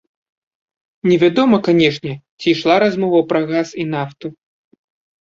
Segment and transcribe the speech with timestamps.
[1.09, 4.27] Невядома, канешне, ці ішла размова пра газ і нафту.